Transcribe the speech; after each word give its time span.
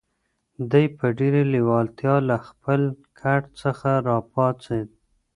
دی 0.71 0.85
په 0.97 1.05
ډېرې 1.17 1.43
لېوالتیا 1.53 2.15
له 2.29 2.37
خپل 2.47 2.81
کټ 3.19 3.41
څخه 3.61 3.89
را 4.07 4.17
پاڅېد. 4.33 4.89